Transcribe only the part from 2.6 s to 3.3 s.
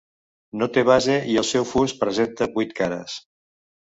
cares.